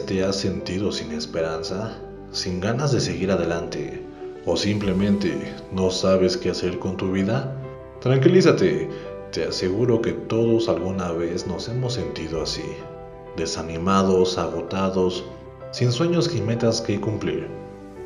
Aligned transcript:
te 0.00 0.24
has 0.24 0.36
sentido 0.36 0.90
sin 0.90 1.12
esperanza, 1.12 1.96
sin 2.30 2.60
ganas 2.60 2.92
de 2.92 3.00
seguir 3.00 3.30
adelante 3.30 4.02
o 4.46 4.56
simplemente 4.56 5.32
no 5.72 5.90
sabes 5.90 6.36
qué 6.36 6.50
hacer 6.50 6.78
con 6.78 6.96
tu 6.96 7.12
vida? 7.12 7.54
Tranquilízate, 8.00 8.88
te 9.32 9.44
aseguro 9.44 10.00
que 10.00 10.12
todos 10.12 10.68
alguna 10.68 11.12
vez 11.12 11.46
nos 11.46 11.68
hemos 11.68 11.94
sentido 11.94 12.42
así, 12.42 12.64
desanimados, 13.36 14.38
agotados, 14.38 15.24
sin 15.70 15.92
sueños 15.92 16.34
y 16.34 16.40
metas 16.40 16.80
que 16.80 17.00
cumplir. 17.00 17.46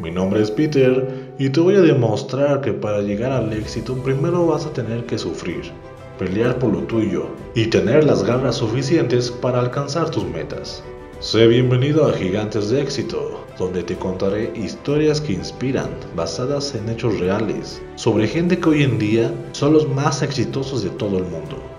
Mi 0.00 0.10
nombre 0.10 0.42
es 0.42 0.50
Peter 0.50 1.34
y 1.38 1.48
te 1.50 1.60
voy 1.60 1.76
a 1.76 1.80
demostrar 1.80 2.60
que 2.60 2.72
para 2.72 3.00
llegar 3.00 3.32
al 3.32 3.52
éxito 3.52 3.94
primero 4.02 4.46
vas 4.46 4.66
a 4.66 4.72
tener 4.72 5.06
que 5.06 5.18
sufrir 5.18 5.72
pelear 6.18 6.58
por 6.58 6.72
lo 6.72 6.80
tuyo 6.80 7.26
y 7.54 7.66
tener 7.66 8.04
las 8.04 8.22
garras 8.22 8.56
suficientes 8.56 9.30
para 9.30 9.60
alcanzar 9.60 10.10
tus 10.10 10.24
metas. 10.24 10.82
Sé 11.18 11.46
bienvenido 11.46 12.06
a 12.06 12.12
Gigantes 12.12 12.68
de 12.68 12.82
Éxito, 12.82 13.42
donde 13.58 13.82
te 13.82 13.96
contaré 13.96 14.52
historias 14.54 15.18
que 15.18 15.32
inspiran, 15.32 15.88
basadas 16.14 16.74
en 16.74 16.90
hechos 16.90 17.18
reales, 17.18 17.80
sobre 17.94 18.28
gente 18.28 18.60
que 18.60 18.68
hoy 18.68 18.82
en 18.82 18.98
día 18.98 19.34
son 19.52 19.72
los 19.72 19.88
más 19.88 20.20
exitosos 20.20 20.84
de 20.84 20.90
todo 20.90 21.16
el 21.16 21.24
mundo. 21.24 21.75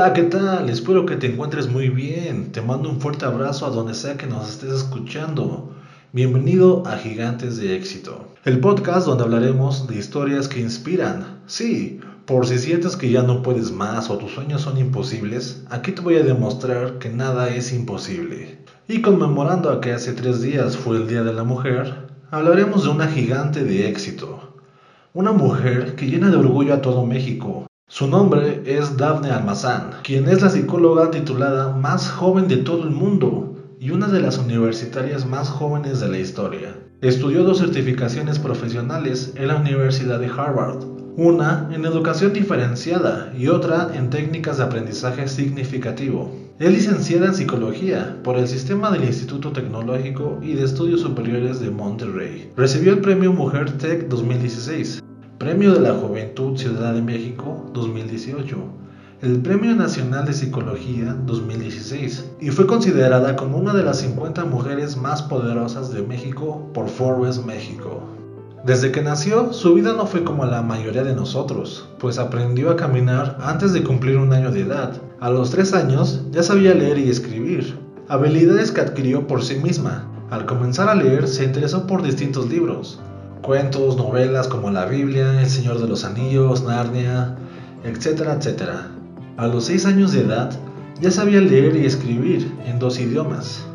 Hola, 0.00 0.14
¿qué 0.14 0.22
tal? 0.22 0.70
Espero 0.70 1.04
que 1.04 1.16
te 1.16 1.26
encuentres 1.26 1.68
muy 1.68 1.90
bien. 1.90 2.52
Te 2.52 2.62
mando 2.62 2.88
un 2.88 3.02
fuerte 3.02 3.26
abrazo 3.26 3.66
a 3.66 3.68
donde 3.68 3.92
sea 3.92 4.16
que 4.16 4.26
nos 4.26 4.48
estés 4.48 4.72
escuchando. 4.72 5.74
Bienvenido 6.14 6.82
a 6.86 6.96
Gigantes 6.96 7.58
de 7.58 7.76
Éxito, 7.76 8.28
el 8.46 8.60
podcast 8.60 9.06
donde 9.06 9.24
hablaremos 9.24 9.86
de 9.88 9.98
historias 9.98 10.48
que 10.48 10.60
inspiran. 10.60 11.42
Sí, 11.44 12.00
por 12.24 12.46
si 12.46 12.56
sientes 12.56 12.96
que 12.96 13.10
ya 13.10 13.22
no 13.22 13.42
puedes 13.42 13.72
más 13.72 14.08
o 14.08 14.16
tus 14.16 14.30
sueños 14.30 14.62
son 14.62 14.78
imposibles, 14.78 15.64
aquí 15.68 15.92
te 15.92 16.00
voy 16.00 16.16
a 16.16 16.22
demostrar 16.22 16.98
que 16.98 17.10
nada 17.10 17.50
es 17.50 17.70
imposible. 17.70 18.64
Y 18.88 19.02
conmemorando 19.02 19.68
a 19.68 19.82
que 19.82 19.92
hace 19.92 20.14
tres 20.14 20.40
días 20.40 20.78
fue 20.78 20.96
el 20.96 21.08
Día 21.08 21.24
de 21.24 21.34
la 21.34 21.44
Mujer, 21.44 22.08
hablaremos 22.30 22.84
de 22.84 22.88
una 22.88 23.06
gigante 23.06 23.64
de 23.64 23.90
éxito. 23.90 24.54
Una 25.12 25.32
mujer 25.32 25.94
que 25.94 26.06
llena 26.06 26.30
de 26.30 26.36
orgullo 26.36 26.72
a 26.72 26.80
todo 26.80 27.04
México 27.04 27.66
su 27.90 28.06
nombre 28.06 28.62
es 28.64 28.96
Daphne 28.96 29.32
Almazán, 29.32 29.90
quien 30.04 30.28
es 30.28 30.42
la 30.42 30.48
psicóloga 30.48 31.10
titulada 31.10 31.76
más 31.76 32.08
joven 32.08 32.46
de 32.46 32.58
todo 32.58 32.84
el 32.84 32.90
mundo 32.90 33.56
y 33.80 33.90
una 33.90 34.06
de 34.06 34.20
las 34.20 34.38
universitarias 34.38 35.26
más 35.26 35.48
jóvenes 35.48 35.98
de 35.98 36.08
la 36.08 36.18
historia. 36.18 36.76
Estudió 37.00 37.42
dos 37.42 37.58
certificaciones 37.58 38.38
profesionales 38.38 39.32
en 39.34 39.48
la 39.48 39.56
Universidad 39.56 40.20
de 40.20 40.28
Harvard, 40.28 40.84
una 41.16 41.68
en 41.72 41.84
educación 41.84 42.32
diferenciada 42.32 43.32
y 43.36 43.48
otra 43.48 43.90
en 43.92 44.08
técnicas 44.08 44.58
de 44.58 44.64
aprendizaje 44.64 45.26
significativo. 45.26 46.32
Es 46.60 46.70
licenciada 46.70 47.26
en 47.26 47.34
psicología 47.34 48.20
por 48.22 48.36
el 48.36 48.46
sistema 48.46 48.92
del 48.92 49.02
Instituto 49.02 49.50
Tecnológico 49.50 50.38
y 50.40 50.52
de 50.52 50.62
Estudios 50.62 51.00
Superiores 51.00 51.58
de 51.58 51.70
Monterrey. 51.70 52.52
Recibió 52.56 52.92
el 52.92 53.00
premio 53.00 53.32
Mujer 53.32 53.78
Tech 53.78 54.06
2016 54.06 55.02
Premio 55.40 55.72
de 55.72 55.80
la 55.80 55.94
Juventud 55.94 56.54
Ciudad 56.58 56.92
de 56.92 57.00
México 57.00 57.64
2018, 57.72 58.58
el 59.22 59.40
Premio 59.40 59.74
Nacional 59.74 60.26
de 60.26 60.34
Psicología 60.34 61.16
2016 61.24 62.32
y 62.40 62.50
fue 62.50 62.66
considerada 62.66 63.36
como 63.36 63.56
una 63.56 63.72
de 63.72 63.82
las 63.82 64.00
50 64.00 64.44
mujeres 64.44 64.98
más 64.98 65.22
poderosas 65.22 65.94
de 65.94 66.02
México 66.02 66.68
por 66.74 66.90
Forbes 66.90 67.42
México. 67.42 68.02
Desde 68.66 68.92
que 68.92 69.00
nació, 69.00 69.50
su 69.54 69.72
vida 69.72 69.94
no 69.94 70.04
fue 70.04 70.24
como 70.24 70.44
la 70.44 70.60
mayoría 70.60 71.04
de 71.04 71.14
nosotros, 71.14 71.88
pues 71.98 72.18
aprendió 72.18 72.68
a 72.68 72.76
caminar 72.76 73.38
antes 73.40 73.72
de 73.72 73.82
cumplir 73.82 74.18
un 74.18 74.34
año 74.34 74.50
de 74.50 74.60
edad. 74.60 75.00
A 75.20 75.30
los 75.30 75.48
3 75.52 75.72
años 75.72 76.20
ya 76.32 76.42
sabía 76.42 76.74
leer 76.74 76.98
y 76.98 77.08
escribir, 77.08 77.78
habilidades 78.08 78.72
que 78.72 78.82
adquirió 78.82 79.26
por 79.26 79.42
sí 79.42 79.54
misma. 79.54 80.06
Al 80.28 80.44
comenzar 80.44 80.90
a 80.90 80.94
leer 80.94 81.26
se 81.26 81.44
interesó 81.44 81.86
por 81.86 82.02
distintos 82.02 82.50
libros, 82.50 83.00
cuentos, 83.50 83.96
novelas 83.96 84.46
como 84.46 84.70
la 84.70 84.84
Biblia, 84.84 85.40
El 85.40 85.50
Señor 85.50 85.80
de 85.80 85.88
los 85.88 86.04
Anillos, 86.04 86.62
Narnia, 86.62 87.34
etcétera, 87.82 88.34
etcétera. 88.34 88.92
A 89.38 89.48
los 89.48 89.64
6 89.64 89.86
años 89.86 90.12
de 90.12 90.20
edad 90.20 90.52
ya 91.00 91.10
sabía 91.10 91.40
leer 91.40 91.74
y 91.74 91.84
escribir 91.84 92.48
en 92.64 92.78
dos 92.78 93.00
idiomas, 93.00 93.66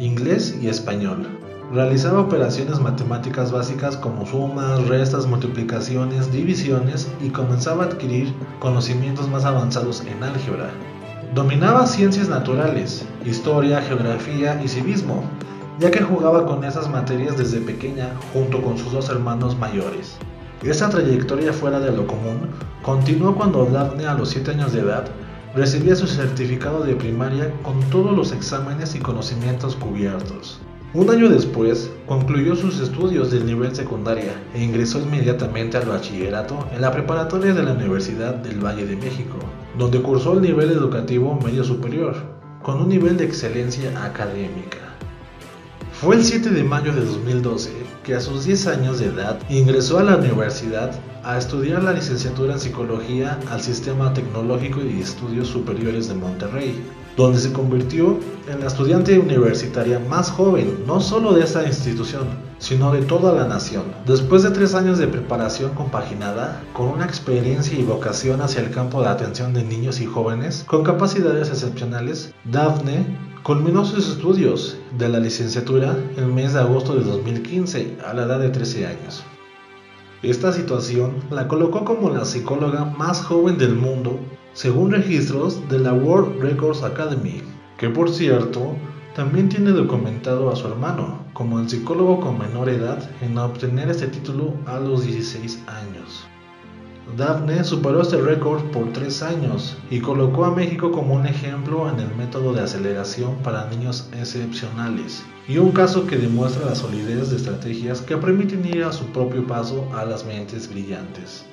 inglés 0.00 0.58
y 0.60 0.66
español. 0.66 1.28
Realizaba 1.72 2.22
operaciones 2.22 2.80
matemáticas 2.80 3.52
básicas 3.52 3.96
como 3.96 4.26
sumas, 4.26 4.84
restas, 4.88 5.28
multiplicaciones, 5.28 6.32
divisiones 6.32 7.08
y 7.24 7.28
comenzaba 7.28 7.84
a 7.84 7.86
adquirir 7.86 8.34
conocimientos 8.58 9.28
más 9.28 9.44
avanzados 9.44 10.02
en 10.08 10.24
álgebra. 10.24 10.70
Dominaba 11.36 11.86
ciencias 11.86 12.28
naturales, 12.28 13.04
historia, 13.24 13.80
geografía 13.80 14.60
y 14.60 14.66
civismo, 14.66 15.22
ya 15.78 15.90
que 15.90 16.02
jugaba 16.02 16.46
con 16.46 16.64
esas 16.64 16.88
materias 16.88 17.36
desde 17.36 17.60
pequeña 17.60 18.10
junto 18.32 18.62
con 18.62 18.78
sus 18.78 18.92
dos 18.92 19.08
hermanos 19.08 19.58
mayores. 19.58 20.16
Esa 20.62 20.88
trayectoria 20.88 21.52
fuera 21.52 21.80
de 21.80 21.92
lo 21.92 22.06
común 22.06 22.48
continuó 22.82 23.34
cuando 23.34 23.66
Daphne 23.66 24.06
a 24.06 24.14
los 24.14 24.30
7 24.30 24.52
años 24.52 24.72
de 24.72 24.80
edad 24.80 25.04
recibía 25.54 25.94
su 25.94 26.06
certificado 26.06 26.84
de 26.84 26.94
primaria 26.94 27.52
con 27.62 27.80
todos 27.90 28.16
los 28.16 28.32
exámenes 28.32 28.94
y 28.94 29.00
conocimientos 29.00 29.76
cubiertos. 29.76 30.60
Un 30.94 31.10
año 31.10 31.28
después, 31.28 31.90
concluyó 32.06 32.54
sus 32.54 32.80
estudios 32.80 33.32
del 33.32 33.46
nivel 33.46 33.74
secundaria 33.74 34.32
e 34.54 34.62
ingresó 34.62 35.00
inmediatamente 35.00 35.76
al 35.76 35.86
bachillerato 35.86 36.68
en 36.72 36.80
la 36.80 36.92
preparatoria 36.92 37.52
de 37.52 37.64
la 37.64 37.72
Universidad 37.72 38.34
del 38.36 38.64
Valle 38.64 38.86
de 38.86 38.94
México, 38.94 39.36
donde 39.76 40.00
cursó 40.00 40.34
el 40.34 40.42
nivel 40.42 40.70
educativo 40.70 41.38
medio 41.44 41.64
superior, 41.64 42.14
con 42.62 42.80
un 42.80 42.88
nivel 42.88 43.16
de 43.16 43.24
excelencia 43.24 43.90
académica. 44.04 44.83
Fue 46.00 46.16
el 46.16 46.24
7 46.24 46.50
de 46.50 46.64
mayo 46.64 46.92
de 46.92 47.04
2012 47.04 47.70
que 48.02 48.14
a 48.14 48.20
sus 48.20 48.44
10 48.44 48.66
años 48.66 48.98
de 48.98 49.06
edad 49.06 49.38
ingresó 49.48 49.98
a 49.98 50.02
la 50.02 50.16
universidad 50.16 50.90
a 51.22 51.38
estudiar 51.38 51.82
la 51.82 51.92
licenciatura 51.92 52.54
en 52.54 52.60
psicología 52.60 53.38
al 53.48 53.62
Sistema 53.62 54.12
Tecnológico 54.12 54.80
y 54.82 55.00
Estudios 55.00 55.48
Superiores 55.48 56.08
de 56.08 56.14
Monterrey, 56.14 56.78
donde 57.16 57.38
se 57.38 57.52
convirtió 57.52 58.18
en 58.48 58.60
la 58.60 58.66
estudiante 58.66 59.18
universitaria 59.18 60.00
más 60.00 60.30
joven, 60.30 60.84
no 60.86 61.00
solo 61.00 61.32
de 61.32 61.44
esta 61.44 61.64
institución, 61.64 62.26
sino 62.58 62.92
de 62.92 63.02
toda 63.02 63.32
la 63.32 63.46
nación. 63.46 63.84
Después 64.04 64.42
de 64.42 64.50
tres 64.50 64.74
años 64.74 64.98
de 64.98 65.06
preparación 65.06 65.74
compaginada, 65.74 66.60
con 66.74 66.88
una 66.88 67.06
experiencia 67.06 67.78
y 67.78 67.84
vocación 67.84 68.42
hacia 68.42 68.60
el 68.60 68.70
campo 68.70 69.00
de 69.00 69.08
atención 69.08 69.54
de 69.54 69.62
niños 69.62 70.00
y 70.00 70.06
jóvenes 70.06 70.64
con 70.66 70.82
capacidades 70.82 71.48
excepcionales, 71.48 72.34
Daphne 72.44 73.33
Culminó 73.44 73.84
sus 73.84 74.08
estudios 74.08 74.78
de 74.96 75.06
la 75.06 75.20
licenciatura 75.20 75.98
en 76.16 76.24
el 76.24 76.32
mes 76.32 76.54
de 76.54 76.60
agosto 76.60 76.96
de 76.96 77.04
2015 77.04 77.98
a 78.02 78.14
la 78.14 78.22
edad 78.22 78.40
de 78.40 78.48
13 78.48 78.86
años. 78.86 79.22
Esta 80.22 80.50
situación 80.50 81.16
la 81.30 81.46
colocó 81.46 81.84
como 81.84 82.08
la 82.08 82.24
psicóloga 82.24 82.86
más 82.86 83.20
joven 83.22 83.58
del 83.58 83.74
mundo 83.74 84.18
según 84.54 84.92
registros 84.92 85.60
de 85.68 85.78
la 85.78 85.92
World 85.92 86.40
Records 86.40 86.82
Academy, 86.82 87.42
que 87.76 87.90
por 87.90 88.08
cierto 88.08 88.76
también 89.14 89.50
tiene 89.50 89.72
documentado 89.72 90.50
a 90.50 90.56
su 90.56 90.66
hermano 90.66 91.26
como 91.34 91.60
el 91.60 91.68
psicólogo 91.68 92.20
con 92.20 92.38
menor 92.38 92.70
edad 92.70 93.10
en 93.20 93.36
obtener 93.36 93.90
este 93.90 94.06
título 94.06 94.54
a 94.64 94.80
los 94.80 95.04
16 95.04 95.64
años. 95.66 96.26
Daphne 97.16 97.62
superó 97.62 98.00
este 98.00 98.16
récord 98.16 98.64
por 98.72 98.92
tres 98.92 99.22
años 99.22 99.76
y 99.88 100.00
colocó 100.00 100.46
a 100.46 100.54
México 100.54 100.90
como 100.90 101.14
un 101.14 101.26
ejemplo 101.26 101.88
en 101.88 102.00
el 102.00 102.12
método 102.16 102.52
de 102.52 102.62
aceleración 102.62 103.36
para 103.44 103.68
niños 103.68 104.08
excepcionales 104.18 105.22
y 105.46 105.58
un 105.58 105.70
caso 105.70 106.06
que 106.06 106.16
demuestra 106.16 106.64
la 106.64 106.74
solidez 106.74 107.30
de 107.30 107.36
estrategias 107.36 108.00
que 108.00 108.16
permiten 108.16 108.64
ir 108.66 108.82
a 108.82 108.92
su 108.92 109.04
propio 109.12 109.46
paso 109.46 109.86
a 109.94 110.04
las 110.04 110.24
mentes 110.24 110.68
brillantes. 110.68 111.44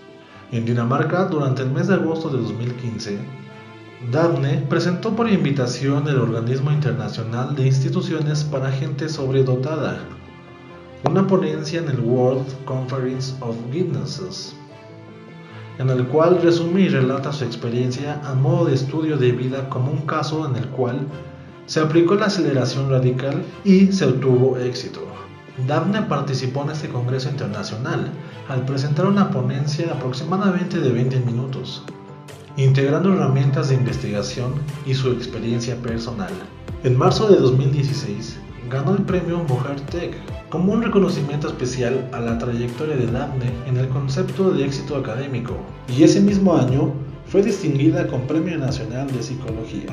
En 0.51 0.65
Dinamarca, 0.65 1.25
durante 1.25 1.61
el 1.61 1.69
mes 1.69 1.89
de 1.89 1.95
agosto 1.95 2.29
de 2.29 2.37
2015, 2.37 3.19
Daphne 4.11 4.65
presentó 4.67 5.15
por 5.15 5.29
invitación 5.29 6.07
el 6.07 6.17
Organismo 6.17 6.71
Internacional 6.71 7.55
de 7.55 7.67
Instituciones 7.67 8.45
para 8.45 8.71
Gente 8.71 9.09
Sobredotada, 9.09 9.99
una 11.07 11.27
ponencia 11.27 11.81
en 11.81 11.89
el 11.89 11.99
World 11.99 12.47
Conference 12.65 13.35
of 13.41 13.55
Guinnesses 13.71 14.55
en 15.81 15.89
el 15.89 16.05
cual 16.05 16.39
resume 16.43 16.81
y 16.81 16.89
relata 16.89 17.33
su 17.33 17.43
experiencia 17.43 18.21
a 18.23 18.35
modo 18.35 18.65
de 18.65 18.75
estudio 18.75 19.17
de 19.17 19.31
vida 19.31 19.67
como 19.67 19.91
un 19.91 20.01
caso 20.01 20.47
en 20.47 20.55
el 20.55 20.67
cual 20.67 21.07
se 21.65 21.79
aplicó 21.79 22.13
la 22.13 22.27
aceleración 22.27 22.91
radical 22.91 23.43
y 23.63 23.91
se 23.91 24.05
obtuvo 24.05 24.57
éxito. 24.57 25.01
Daphne 25.67 26.03
participó 26.03 26.61
en 26.63 26.69
este 26.69 26.87
Congreso 26.87 27.29
Internacional 27.29 28.11
al 28.47 28.63
presentar 28.63 29.07
una 29.07 29.31
ponencia 29.31 29.91
aproximadamente 29.91 30.79
de 30.79 30.91
20 30.91 31.19
minutos, 31.21 31.81
integrando 32.57 33.13
herramientas 33.13 33.69
de 33.69 33.75
investigación 33.75 34.53
y 34.85 34.93
su 34.93 35.11
experiencia 35.11 35.75
personal. 35.77 36.31
En 36.83 36.95
marzo 36.95 37.27
de 37.27 37.37
2016, 37.37 38.37
ganó 38.69 38.95
el 38.95 39.03
premio 39.03 39.39
Mujer 39.47 39.79
Tech 39.89 40.15
como 40.49 40.73
un 40.73 40.83
reconocimiento 40.83 41.47
especial 41.47 42.09
a 42.11 42.19
la 42.19 42.37
trayectoria 42.37 42.95
de 42.95 43.07
Daphne 43.07 43.51
en 43.67 43.77
el 43.77 43.87
concepto 43.89 44.51
de 44.51 44.65
éxito 44.65 44.95
académico, 44.97 45.55
y 45.87 46.03
ese 46.03 46.19
mismo 46.21 46.55
año 46.55 46.91
fue 47.25 47.41
distinguida 47.41 48.07
con 48.07 48.27
Premio 48.27 48.57
Nacional 48.57 49.07
de 49.11 49.23
Psicología. 49.23 49.91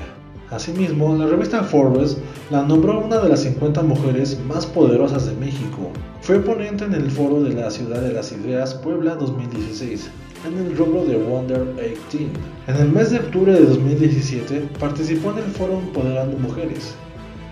Asimismo, 0.50 1.14
la 1.14 1.26
revista 1.26 1.62
Forbes 1.62 2.16
la 2.50 2.62
nombró 2.62 3.00
una 3.00 3.18
de 3.18 3.28
las 3.28 3.42
50 3.42 3.82
mujeres 3.82 4.40
más 4.48 4.64
poderosas 4.64 5.26
de 5.26 5.36
México. 5.36 5.90
Fue 6.22 6.40
ponente 6.40 6.84
en 6.84 6.94
el 6.94 7.10
foro 7.10 7.42
de 7.42 7.54
la 7.54 7.70
Ciudad 7.70 8.00
de 8.00 8.12
las 8.12 8.32
Ideas 8.32 8.74
Puebla 8.74 9.14
2016, 9.14 10.10
en 10.46 10.58
el 10.58 10.76
rubro 10.76 11.04
de 11.04 11.16
Wonder 11.18 11.74
18. 11.76 12.30
En 12.66 12.76
el 12.76 12.90
mes 12.90 13.10
de 13.10 13.18
octubre 13.18 13.52
de 13.52 13.66
2017 13.66 14.68
participó 14.80 15.32
en 15.32 15.38
el 15.38 15.50
foro 15.50 15.80
Empoderando 15.80 16.38
Mujeres, 16.38 16.94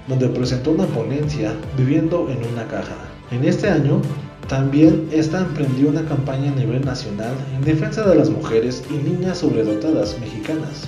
donde 0.09 0.29
presentó 0.29 0.73
una 0.73 0.87
ponencia 0.87 1.53
Viviendo 1.77 2.29
en 2.31 2.39
una 2.53 2.67
caja. 2.69 2.97
En 3.31 3.45
este 3.45 3.69
año, 3.69 4.01
también 4.49 5.09
esta 5.13 5.41
emprendió 5.41 5.89
una 5.89 6.05
campaña 6.05 6.53
a 6.53 6.55
nivel 6.55 6.85
nacional 6.85 7.35
en 7.55 7.65
defensa 7.65 8.09
de 8.09 8.15
las 8.15 8.31
mujeres 8.31 8.85
y 8.91 8.95
niñas 8.95 9.39
sobredotadas 9.39 10.19
mexicanas 10.21 10.87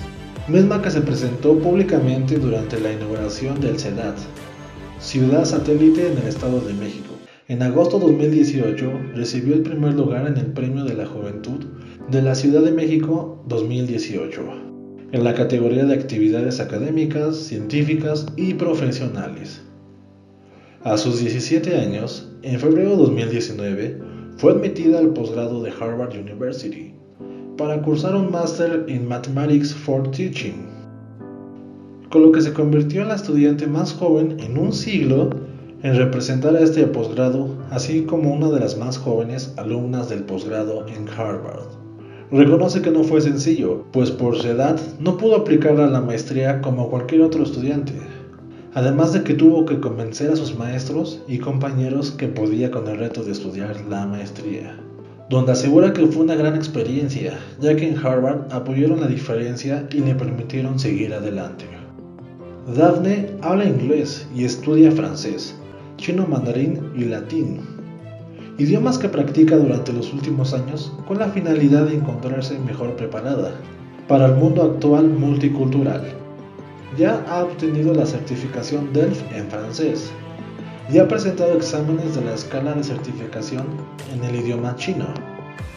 misma 0.49 0.81
que 0.81 0.89
se 0.89 1.01
presentó 1.01 1.59
públicamente 1.59 2.37
durante 2.37 2.79
la 2.79 2.91
inauguración 2.91 3.61
del 3.61 3.79
CEDAT, 3.79 4.17
ciudad 4.99 5.45
satélite 5.45 6.11
en 6.11 6.17
el 6.17 6.27
Estado 6.27 6.59
de 6.61 6.73
México. 6.73 7.13
En 7.47 7.61
agosto 7.61 7.99
de 7.99 8.07
2018 8.07 8.91
recibió 9.15 9.53
el 9.53 9.61
primer 9.61 9.93
lugar 9.93 10.25
en 10.25 10.37
el 10.37 10.47
Premio 10.47 10.85
de 10.85 10.95
la 10.95 11.05
Juventud 11.05 11.65
de 12.09 12.21
la 12.23 12.33
Ciudad 12.33 12.61
de 12.61 12.71
México 12.71 13.43
2018, 13.47 14.68
en 15.11 15.23
la 15.23 15.33
categoría 15.33 15.85
de 15.85 15.95
actividades 15.95 16.59
académicas, 16.59 17.35
científicas 17.35 18.27
y 18.35 18.53
profesionales. 18.53 19.61
A 20.83 20.97
sus 20.97 21.19
17 21.19 21.77
años, 21.77 22.31
en 22.43 22.59
febrero 22.59 22.91
de 22.91 22.97
2019, 22.97 24.01
fue 24.37 24.53
admitida 24.53 24.99
al 24.99 25.09
posgrado 25.09 25.61
de 25.63 25.71
Harvard 25.71 26.15
University 26.15 26.93
para 27.57 27.81
cursar 27.81 28.15
un 28.15 28.31
máster 28.31 28.85
en 28.87 29.07
Mathematics 29.07 29.73
for 29.73 30.09
Teaching, 30.11 30.67
con 32.09 32.21
lo 32.21 32.31
que 32.31 32.41
se 32.41 32.53
convirtió 32.53 33.01
en 33.01 33.09
la 33.09 33.15
estudiante 33.15 33.67
más 33.67 33.91
joven 33.93 34.39
en 34.39 34.57
un 34.57 34.71
siglo 34.71 35.31
en 35.83 35.97
representar 35.97 36.55
a 36.55 36.61
este 36.61 36.85
posgrado, 36.87 37.57
así 37.71 38.03
como 38.03 38.33
una 38.33 38.49
de 38.49 38.59
las 38.59 38.77
más 38.77 38.97
jóvenes 38.97 39.53
alumnas 39.57 40.09
del 40.09 40.23
posgrado 40.23 40.85
en 40.87 41.07
Harvard. 41.09 41.78
Reconoce 42.31 42.81
que 42.81 42.91
no 42.91 43.03
fue 43.03 43.21
sencillo, 43.21 43.85
pues 43.91 44.11
por 44.11 44.37
su 44.37 44.47
edad 44.47 44.79
no 44.99 45.17
pudo 45.17 45.35
aplicar 45.35 45.79
a 45.79 45.87
la 45.87 46.01
maestría 46.01 46.61
como 46.61 46.89
cualquier 46.89 47.21
otro 47.21 47.43
estudiante, 47.43 47.93
además 48.73 49.13
de 49.13 49.23
que 49.23 49.33
tuvo 49.33 49.65
que 49.65 49.79
convencer 49.79 50.31
a 50.31 50.35
sus 50.35 50.57
maestros 50.57 51.21
y 51.27 51.39
compañeros 51.39 52.11
que 52.11 52.27
podía 52.27 52.69
con 52.69 52.87
el 52.87 52.97
reto 52.97 53.23
de 53.23 53.31
estudiar 53.31 53.75
la 53.89 54.05
maestría 54.05 54.77
donde 55.29 55.51
asegura 55.51 55.93
que 55.93 56.07
fue 56.07 56.23
una 56.23 56.35
gran 56.35 56.55
experiencia, 56.55 57.37
ya 57.61 57.75
que 57.75 57.87
en 57.87 57.97
Harvard 57.97 58.51
apoyaron 58.51 58.99
la 58.99 59.07
diferencia 59.07 59.87
y 59.91 59.99
le 59.99 60.15
permitieron 60.15 60.79
seguir 60.79 61.13
adelante. 61.13 61.65
Daphne 62.75 63.29
habla 63.41 63.65
inglés 63.65 64.27
y 64.35 64.43
estudia 64.43 64.91
francés, 64.91 65.55
chino 65.97 66.25
mandarín 66.25 66.91
y 66.95 67.05
latín, 67.05 67.61
idiomas 68.59 68.97
que 68.99 69.09
practica 69.09 69.55
durante 69.55 69.93
los 69.93 70.13
últimos 70.13 70.53
años 70.53 70.91
con 71.07 71.17
la 71.17 71.29
finalidad 71.29 71.85
de 71.85 71.95
encontrarse 71.95 72.59
mejor 72.59 72.95
preparada 72.95 73.53
para 74.07 74.27
el 74.27 74.35
mundo 74.35 74.63
actual 74.63 75.07
multicultural. 75.07 76.03
Ya 76.97 77.23
ha 77.29 77.43
obtenido 77.43 77.93
la 77.93 78.05
certificación 78.05 78.91
DELF 78.93 79.21
en 79.33 79.47
francés, 79.49 80.11
y 80.91 80.97
ha 80.97 81.07
presentado 81.07 81.53
exámenes 81.55 82.15
de 82.15 82.21
la 82.21 82.33
escala 82.33 82.73
de 82.73 82.83
certificación 82.83 83.65
en 84.13 84.23
el 84.23 84.35
idioma 84.43 84.75
chino. 84.75 85.05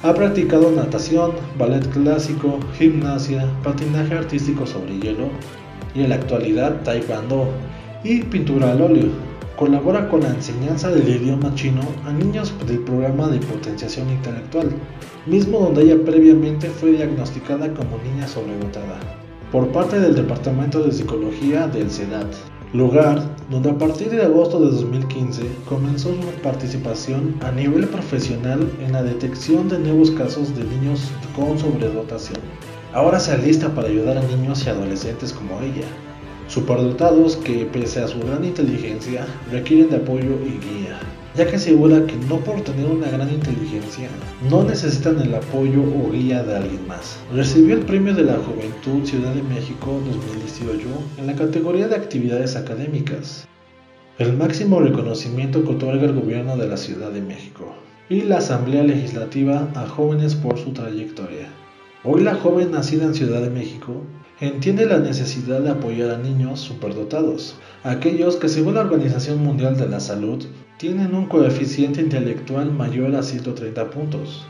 Ha 0.02 0.14
practicado 0.14 0.70
natación, 0.72 1.32
ballet 1.58 1.86
clásico, 1.90 2.58
gimnasia, 2.76 3.46
patinaje 3.62 4.14
artístico 4.14 4.66
sobre 4.66 4.98
hielo 4.98 5.28
y 5.94 6.02
en 6.02 6.08
la 6.08 6.16
actualidad 6.16 6.82
taekwondo 6.82 7.46
y 8.02 8.22
pintura 8.22 8.72
al 8.72 8.80
óleo. 8.80 9.31
Colabora 9.56 10.08
con 10.08 10.20
la 10.20 10.30
enseñanza 10.30 10.90
del 10.90 11.08
idioma 11.08 11.54
chino 11.54 11.82
a 12.04 12.12
niños 12.12 12.54
del 12.66 12.80
programa 12.80 13.28
de 13.28 13.38
potenciación 13.38 14.10
intelectual, 14.10 14.70
mismo 15.26 15.60
donde 15.60 15.82
ella 15.82 16.04
previamente 16.04 16.68
fue 16.68 16.92
diagnosticada 16.92 17.72
como 17.74 17.98
niña 17.98 18.26
sobredotada 18.26 18.98
por 19.52 19.68
parte 19.68 20.00
del 20.00 20.14
Departamento 20.14 20.82
de 20.82 20.92
Psicología 20.92 21.68
del 21.68 21.90
SEDAT 21.90 22.26
lugar 22.72 23.22
donde 23.50 23.68
a 23.68 23.76
partir 23.76 24.08
de 24.08 24.22
agosto 24.22 24.58
de 24.58 24.70
2015 24.70 25.42
comenzó 25.68 26.14
su 26.14 26.42
participación 26.42 27.36
a 27.42 27.52
nivel 27.52 27.86
profesional 27.86 28.66
en 28.80 28.92
la 28.92 29.02
detección 29.02 29.68
de 29.68 29.78
nuevos 29.78 30.10
casos 30.12 30.56
de 30.56 30.64
niños 30.64 31.10
con 31.36 31.58
sobredotación. 31.58 32.40
Ahora 32.94 33.20
se 33.20 33.32
alista 33.32 33.74
para 33.74 33.88
ayudar 33.88 34.16
a 34.16 34.22
niños 34.22 34.64
y 34.64 34.70
adolescentes 34.70 35.34
como 35.34 35.60
ella, 35.60 35.86
superdotados 36.52 37.36
que 37.36 37.64
pese 37.64 38.00
a 38.02 38.08
su 38.08 38.20
gran 38.20 38.44
inteligencia 38.44 39.26
requieren 39.50 39.88
de 39.88 39.96
apoyo 39.96 40.36
y 40.44 40.58
guía 40.62 41.00
ya 41.34 41.46
que 41.46 41.56
asegura 41.56 42.04
que 42.06 42.16
no 42.28 42.36
por 42.40 42.60
tener 42.60 42.86
una 42.86 43.08
gran 43.10 43.32
inteligencia 43.32 44.10
no 44.50 44.62
necesitan 44.62 45.18
el 45.20 45.34
apoyo 45.34 45.82
o 45.82 46.10
guía 46.10 46.42
de 46.42 46.56
alguien 46.56 46.86
más. 46.86 47.18
Recibió 47.32 47.76
el 47.76 47.86
Premio 47.86 48.14
de 48.14 48.24
la 48.24 48.36
Juventud 48.36 49.06
Ciudad 49.06 49.32
de 49.32 49.42
México 49.42 49.98
2018 50.04 50.86
en 51.18 51.26
la 51.26 51.34
categoría 51.34 51.88
de 51.88 51.96
actividades 51.96 52.54
académicas, 52.54 53.48
el 54.18 54.36
máximo 54.36 54.80
reconocimiento 54.80 55.64
que 55.64 55.70
otorga 55.70 56.04
el 56.04 56.12
gobierno 56.12 56.58
de 56.58 56.68
la 56.68 56.76
Ciudad 56.76 57.10
de 57.10 57.22
México, 57.22 57.74
y 58.10 58.22
la 58.22 58.38
Asamblea 58.38 58.82
Legislativa 58.82 59.70
a 59.74 59.86
jóvenes 59.86 60.34
por 60.34 60.58
su 60.58 60.72
trayectoria. 60.74 61.48
Hoy 62.04 62.22
la 62.22 62.34
joven 62.34 62.72
nacida 62.72 63.04
en 63.06 63.14
Ciudad 63.14 63.40
de 63.40 63.48
México 63.48 64.02
entiende 64.42 64.86
la 64.86 64.98
necesidad 64.98 65.60
de 65.60 65.70
apoyar 65.70 66.10
a 66.10 66.18
niños 66.18 66.58
superdotados, 66.58 67.54
aquellos 67.84 68.34
que 68.34 68.48
según 68.48 68.74
la 68.74 68.80
Organización 68.80 69.40
Mundial 69.40 69.76
de 69.76 69.88
la 69.88 70.00
Salud 70.00 70.44
tienen 70.78 71.14
un 71.14 71.26
coeficiente 71.26 72.00
intelectual 72.00 72.72
mayor 72.72 73.14
a 73.14 73.22
130 73.22 73.90
puntos, 73.90 74.44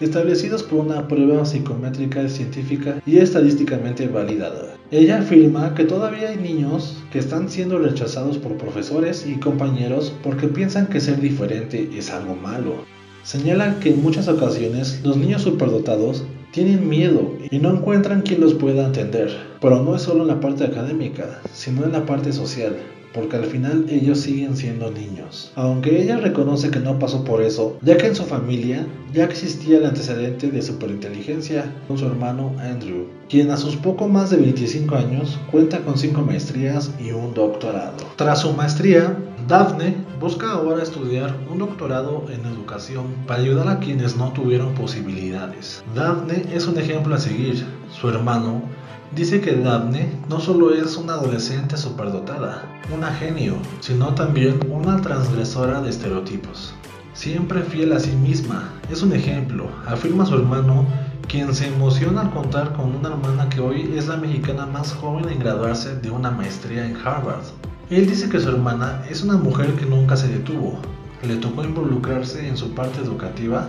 establecidos 0.00 0.62
por 0.62 0.86
una 0.86 1.06
prueba 1.08 1.44
psicométrica 1.44 2.26
científica 2.26 3.02
y 3.04 3.18
estadísticamente 3.18 4.08
validada. 4.08 4.78
Ella 4.90 5.18
afirma 5.18 5.74
que 5.74 5.84
todavía 5.84 6.30
hay 6.30 6.38
niños 6.38 7.02
que 7.12 7.18
están 7.18 7.50
siendo 7.50 7.78
rechazados 7.78 8.38
por 8.38 8.56
profesores 8.56 9.26
y 9.26 9.34
compañeros 9.34 10.14
porque 10.22 10.48
piensan 10.48 10.86
que 10.86 11.00
ser 11.00 11.20
diferente 11.20 11.90
es 11.94 12.10
algo 12.10 12.34
malo. 12.34 12.76
Señala 13.24 13.78
que 13.80 13.90
en 13.90 14.02
muchas 14.02 14.26
ocasiones 14.26 15.00
los 15.04 15.18
niños 15.18 15.42
superdotados 15.42 16.24
tienen 16.54 16.88
miedo 16.88 17.32
y 17.50 17.58
no 17.58 17.70
encuentran 17.74 18.22
quien 18.22 18.40
los 18.40 18.54
pueda 18.54 18.86
atender, 18.86 19.28
pero 19.60 19.82
no 19.82 19.96
es 19.96 20.02
solo 20.02 20.22
en 20.22 20.28
la 20.28 20.38
parte 20.38 20.62
académica, 20.62 21.40
sino 21.52 21.84
en 21.84 21.90
la 21.90 22.06
parte 22.06 22.32
social, 22.32 22.76
porque 23.12 23.34
al 23.34 23.46
final 23.46 23.86
ellos 23.90 24.20
siguen 24.20 24.56
siendo 24.56 24.88
niños. 24.92 25.50
Aunque 25.56 26.00
ella 26.00 26.16
reconoce 26.18 26.70
que 26.70 26.78
no 26.78 27.00
pasó 27.00 27.24
por 27.24 27.42
eso, 27.42 27.76
ya 27.82 27.96
que 27.96 28.06
en 28.06 28.14
su 28.14 28.22
familia 28.22 28.86
ya 29.12 29.24
existía 29.24 29.78
el 29.78 29.86
antecedente 29.86 30.48
de 30.48 30.62
superinteligencia 30.62 31.74
con 31.88 31.98
su 31.98 32.06
hermano 32.06 32.54
Andrew, 32.60 33.08
quien 33.28 33.50
a 33.50 33.56
sus 33.56 33.74
poco 33.74 34.06
más 34.06 34.30
de 34.30 34.36
25 34.36 34.94
años 34.94 35.40
cuenta 35.50 35.80
con 35.80 35.98
5 35.98 36.20
maestrías 36.22 36.92
y 37.04 37.10
un 37.10 37.34
doctorado. 37.34 37.96
Tras 38.14 38.42
su 38.42 38.52
maestría, 38.52 39.16
Daphne 39.46 39.96
busca 40.20 40.52
ahora 40.52 40.82
estudiar 40.82 41.36
un 41.50 41.58
doctorado 41.58 42.24
en 42.30 42.46
educación 42.46 43.06
para 43.26 43.40
ayudar 43.40 43.68
a 43.68 43.78
quienes 43.78 44.16
no 44.16 44.32
tuvieron 44.32 44.74
posibilidades. 44.74 45.84
Daphne 45.94 46.44
es 46.52 46.66
un 46.66 46.78
ejemplo 46.78 47.14
a 47.14 47.18
seguir. 47.18 47.66
Su 47.90 48.08
hermano 48.08 48.62
Dice 49.14 49.40
que 49.40 49.54
Daphne 49.54 50.10
no 50.28 50.40
solo 50.40 50.74
es 50.74 50.96
una 50.96 51.12
adolescente 51.12 51.76
superdotada, 51.76 52.64
una 52.92 53.14
genio, 53.14 53.54
sino 53.78 54.12
también 54.12 54.58
una 54.72 55.00
transgresora 55.02 55.80
de 55.80 55.90
estereotipos. 55.90 56.74
Siempre 57.12 57.62
fiel 57.62 57.92
a 57.92 58.00
sí 58.00 58.10
misma, 58.10 58.72
es 58.90 59.02
un 59.02 59.12
ejemplo, 59.12 59.68
afirma 59.86 60.26
su 60.26 60.34
hermano, 60.34 60.84
quien 61.28 61.54
se 61.54 61.68
emociona 61.68 62.22
al 62.22 62.30
contar 62.30 62.72
con 62.72 62.92
una 62.92 63.10
hermana 63.10 63.48
que 63.48 63.60
hoy 63.60 63.94
es 63.96 64.08
la 64.08 64.16
mexicana 64.16 64.66
más 64.66 64.92
joven 64.94 65.28
en 65.28 65.38
graduarse 65.38 65.94
de 65.94 66.10
una 66.10 66.32
maestría 66.32 66.84
en 66.84 66.96
Harvard. 66.96 67.44
Él 67.90 68.06
dice 68.06 68.30
que 68.30 68.40
su 68.40 68.48
hermana 68.48 69.02
es 69.10 69.22
una 69.22 69.36
mujer 69.36 69.74
que 69.74 69.84
nunca 69.84 70.16
se 70.16 70.28
detuvo, 70.28 70.78
le 71.22 71.36
tocó 71.36 71.64
involucrarse 71.64 72.48
en 72.48 72.56
su 72.56 72.74
parte 72.74 73.00
educativa 73.00 73.68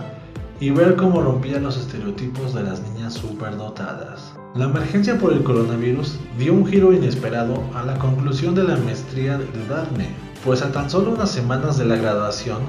y 0.58 0.70
ver 0.70 0.96
cómo 0.96 1.20
rompía 1.20 1.60
los 1.60 1.76
estereotipos 1.76 2.54
de 2.54 2.62
las 2.62 2.80
niñas 2.80 3.12
superdotadas. 3.12 4.32
La 4.54 4.64
emergencia 4.64 5.18
por 5.18 5.34
el 5.34 5.42
coronavirus 5.42 6.16
dio 6.38 6.54
un 6.54 6.66
giro 6.66 6.94
inesperado 6.94 7.62
a 7.74 7.82
la 7.82 7.98
conclusión 7.98 8.54
de 8.54 8.64
la 8.64 8.76
maestría 8.78 9.36
de 9.36 9.66
Daphne, 9.68 10.08
pues 10.44 10.62
a 10.62 10.72
tan 10.72 10.88
solo 10.88 11.10
unas 11.10 11.30
semanas 11.30 11.76
de 11.76 11.84
la 11.84 11.96
graduación, 11.96 12.62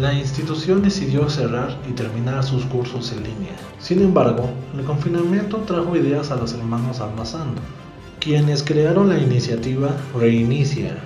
la 0.00 0.12
institución 0.12 0.82
decidió 0.82 1.30
cerrar 1.30 1.78
y 1.88 1.92
terminar 1.92 2.42
sus 2.42 2.64
cursos 2.64 3.12
en 3.12 3.22
línea. 3.22 3.54
Sin 3.78 4.02
embargo, 4.02 4.50
el 4.76 4.84
confinamiento 4.84 5.58
trajo 5.58 5.96
ideas 5.96 6.32
a 6.32 6.36
los 6.36 6.52
hermanos 6.54 7.00
Almazán, 7.00 7.54
quienes 8.20 8.62
crearon 8.62 9.08
la 9.08 9.18
iniciativa 9.18 9.90
Reinicia, 10.18 10.96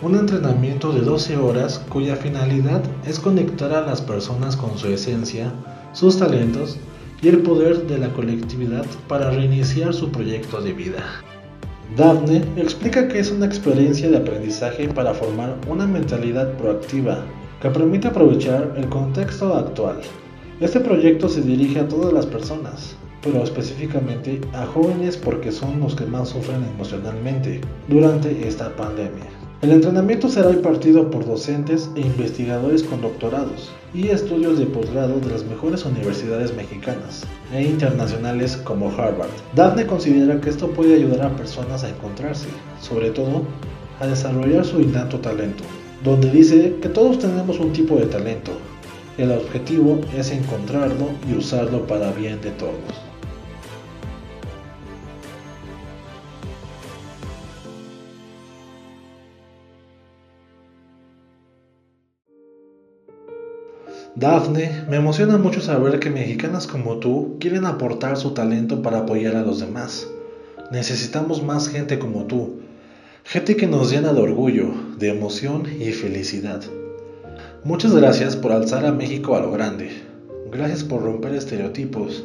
un 0.00 0.14
entrenamiento 0.14 0.92
de 0.92 1.02
12 1.02 1.36
horas 1.36 1.84
cuya 1.90 2.16
finalidad 2.16 2.82
es 3.06 3.18
conectar 3.18 3.72
a 3.72 3.84
las 3.84 4.00
personas 4.00 4.56
con 4.56 4.78
su 4.78 4.88
esencia, 4.88 5.52
sus 5.92 6.18
talentos 6.18 6.78
y 7.20 7.28
el 7.28 7.38
poder 7.42 7.86
de 7.86 7.98
la 7.98 8.08
colectividad 8.12 8.86
para 9.08 9.30
reiniciar 9.30 9.92
su 9.92 10.10
proyecto 10.10 10.62
de 10.62 10.72
vida. 10.72 11.04
Daphne 11.96 12.44
explica 12.56 13.08
que 13.08 13.18
es 13.18 13.30
una 13.30 13.46
experiencia 13.46 14.08
de 14.08 14.16
aprendizaje 14.16 14.88
para 14.88 15.12
formar 15.12 15.56
una 15.68 15.86
mentalidad 15.86 16.52
proactiva 16.56 17.24
que 17.60 17.68
permite 17.70 18.08
aprovechar 18.08 18.74
el 18.76 18.88
contexto 18.88 19.54
actual. 19.54 20.00
Este 20.60 20.80
proyecto 20.80 21.28
se 21.28 21.42
dirige 21.42 21.80
a 21.80 21.88
todas 21.88 22.12
las 22.12 22.26
personas, 22.26 22.96
pero 23.30 23.44
específicamente 23.44 24.40
a 24.54 24.64
jóvenes 24.64 25.16
porque 25.16 25.52
son 25.52 25.80
los 25.80 25.94
que 25.94 26.06
más 26.06 26.30
sufren 26.30 26.64
emocionalmente 26.64 27.60
durante 27.86 28.48
esta 28.48 28.74
pandemia. 28.74 29.26
El 29.60 29.72
entrenamiento 29.72 30.28
será 30.28 30.50
impartido 30.50 31.10
por 31.10 31.26
docentes 31.26 31.90
e 31.96 32.00
investigadores 32.00 32.84
con 32.84 33.02
doctorados 33.02 33.70
y 33.92 34.08
estudios 34.08 34.58
de 34.58 34.66
posgrado 34.66 35.18
de 35.20 35.30
las 35.30 35.44
mejores 35.44 35.84
universidades 35.84 36.54
mexicanas 36.54 37.24
e 37.52 37.64
internacionales 37.64 38.56
como 38.58 38.88
Harvard. 38.88 39.30
Daphne 39.54 39.86
considera 39.86 40.40
que 40.40 40.48
esto 40.48 40.70
puede 40.70 40.94
ayudar 40.94 41.26
a 41.26 41.36
personas 41.36 41.84
a 41.84 41.90
encontrarse, 41.90 42.46
sobre 42.80 43.10
todo 43.10 43.42
a 44.00 44.06
desarrollar 44.06 44.64
su 44.64 44.80
innato 44.80 45.18
talento, 45.18 45.64
donde 46.02 46.30
dice 46.30 46.76
que 46.80 46.88
todos 46.88 47.18
tenemos 47.18 47.58
un 47.58 47.72
tipo 47.72 47.96
de 47.96 48.06
talento. 48.06 48.52
El 49.18 49.32
objetivo 49.32 50.00
es 50.16 50.30
encontrarlo 50.30 51.10
y 51.28 51.36
usarlo 51.36 51.84
para 51.86 52.12
bien 52.12 52.40
de 52.40 52.52
todos. 52.52 53.08
Dafne, 64.18 64.84
me 64.90 64.96
emociona 64.96 65.38
mucho 65.38 65.60
saber 65.60 66.00
que 66.00 66.10
mexicanas 66.10 66.66
como 66.66 66.96
tú 66.96 67.36
quieren 67.38 67.66
aportar 67.66 68.16
su 68.16 68.32
talento 68.32 68.82
para 68.82 68.98
apoyar 68.98 69.36
a 69.36 69.42
los 69.42 69.60
demás. 69.60 70.08
Necesitamos 70.72 71.44
más 71.44 71.68
gente 71.68 72.00
como 72.00 72.24
tú, 72.24 72.56
gente 73.22 73.54
que 73.54 73.68
nos 73.68 73.92
llena 73.92 74.12
de 74.12 74.20
orgullo, 74.20 74.72
de 74.98 75.10
emoción 75.10 75.68
y 75.78 75.92
felicidad. 75.92 76.60
Muchas 77.62 77.94
gracias 77.94 78.34
por 78.34 78.50
alzar 78.50 78.86
a 78.86 78.92
México 78.92 79.36
a 79.36 79.40
lo 79.40 79.52
grande. 79.52 79.90
Gracias 80.50 80.82
por 80.82 81.04
romper 81.04 81.34
estereotipos, 81.34 82.24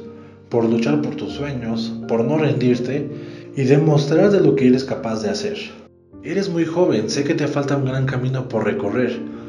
por 0.50 0.66
luchar 0.66 1.00
por 1.04 1.14
tus 1.14 1.34
sueños, 1.34 1.94
por 2.08 2.24
no 2.26 2.40
rendirte 2.40 3.08
y 3.56 3.66
demostrar 3.66 4.32
de 4.32 4.42
lo 4.42 4.56
que 4.56 4.68
eres 4.68 4.84
capaz 4.84 5.22
de 5.22 5.30
hacer. 5.30 5.58
Eres 6.24 6.50
muy 6.50 6.66
joven, 6.66 7.12
sé 7.12 7.24
que 7.24 7.36
te 7.36 7.48
falta 7.48 7.78
un 7.78 7.86
gran 7.86 8.08
camino 8.08 8.50
por 8.50 8.66
recorrer 8.66 9.43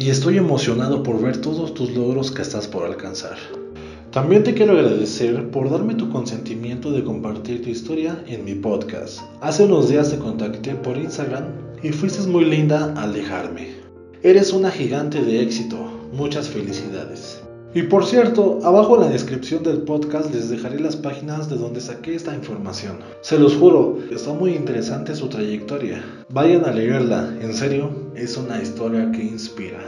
y 0.00 0.08
estoy 0.08 0.38
emocionado 0.38 1.02
por 1.02 1.20
ver 1.20 1.42
todos 1.42 1.74
tus 1.74 1.94
logros 1.94 2.30
que 2.30 2.40
estás 2.40 2.66
por 2.66 2.86
alcanzar. 2.86 3.36
También 4.10 4.42
te 4.42 4.54
quiero 4.54 4.72
agradecer 4.72 5.50
por 5.50 5.70
darme 5.70 5.94
tu 5.94 6.08
consentimiento 6.08 6.90
de 6.90 7.04
compartir 7.04 7.62
tu 7.62 7.68
historia 7.68 8.24
en 8.26 8.46
mi 8.46 8.54
podcast. 8.54 9.20
Hace 9.42 9.64
unos 9.64 9.90
días 9.90 10.10
te 10.10 10.18
contacté 10.18 10.74
por 10.74 10.96
Instagram 10.96 11.44
y 11.82 11.90
fuiste 11.90 12.26
muy 12.26 12.46
linda 12.46 12.94
al 12.96 13.12
dejarme. 13.12 13.74
Eres 14.22 14.54
una 14.54 14.70
gigante 14.70 15.22
de 15.22 15.42
éxito. 15.42 15.76
Muchas 16.14 16.48
felicidades. 16.48 17.42
Y 17.74 17.82
por 17.82 18.04
cierto, 18.04 18.58
abajo 18.64 18.96
en 18.96 19.02
la 19.02 19.10
descripción 19.10 19.62
del 19.62 19.82
podcast 19.82 20.34
les 20.34 20.48
dejaré 20.48 20.80
las 20.80 20.96
páginas 20.96 21.48
de 21.50 21.56
donde 21.56 21.80
saqué 21.80 22.14
esta 22.14 22.34
información. 22.34 22.98
Se 23.20 23.38
los 23.38 23.54
juro, 23.54 23.98
está 24.10 24.32
muy 24.32 24.54
interesante 24.54 25.14
su 25.14 25.28
trayectoria. 25.28 26.02
Vayan 26.30 26.64
a 26.64 26.72
leerla, 26.72 27.32
en 27.40 27.54
serio, 27.54 27.90
es 28.14 28.36
una 28.36 28.60
historia 28.60 29.10
que 29.12 29.22
inspira. 29.22 29.80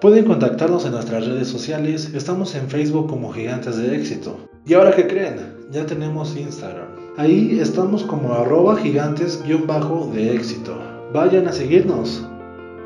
Pueden 0.00 0.24
contactarnos 0.24 0.84
en 0.84 0.92
nuestras 0.92 1.26
redes 1.26 1.48
sociales, 1.48 2.12
estamos 2.14 2.54
en 2.54 2.68
Facebook 2.68 3.08
como 3.08 3.32
Gigantes 3.32 3.76
de 3.76 3.96
Éxito. 3.96 4.36
¿Y 4.66 4.74
ahora 4.74 4.94
qué 4.94 5.06
creen? 5.06 5.36
Ya 5.70 5.86
tenemos 5.86 6.36
Instagram. 6.36 6.88
Ahí 7.16 7.58
estamos 7.60 8.04
como 8.04 8.32
arroba 8.32 8.76
gigantes-de 8.76 10.34
éxito. 10.34 10.78
Vayan 11.12 11.46
a 11.46 11.52
seguirnos. 11.52 12.24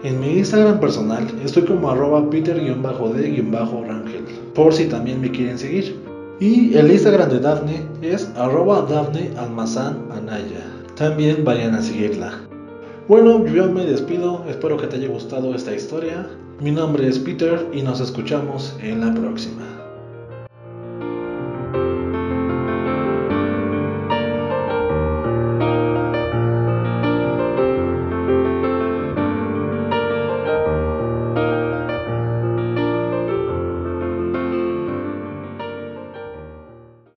En 0.02 0.18
mi 0.20 0.38
Instagram 0.38 0.80
personal 0.80 1.26
estoy 1.44 1.64
como 1.64 1.90
arroba 1.90 2.28
peter-d-rangel, 2.28 4.24
por 4.54 4.72
si 4.72 4.86
también 4.86 5.20
me 5.20 5.30
quieren 5.30 5.58
seguir. 5.58 6.00
Y 6.40 6.74
el 6.74 6.90
Instagram 6.90 7.30
de 7.30 7.40
Dafne 7.40 7.86
es 8.02 8.28
arroba 8.36 8.82
Dafne 8.82 9.30
Almazán 9.38 10.06
Anaya. 10.10 10.64
También 10.96 11.44
vayan 11.44 11.74
a 11.74 11.82
seguirla. 11.82 12.45
Bueno, 13.08 13.46
yo 13.46 13.70
me 13.70 13.84
despido, 13.84 14.44
espero 14.48 14.76
que 14.76 14.88
te 14.88 14.96
haya 14.96 15.06
gustado 15.06 15.54
esta 15.54 15.72
historia. 15.72 16.28
Mi 16.60 16.72
nombre 16.72 17.06
es 17.06 17.20
Peter 17.20 17.64
y 17.72 17.82
nos 17.82 18.00
escuchamos 18.00 18.76
en 18.82 19.00
la 19.00 19.14
próxima. 19.14 19.75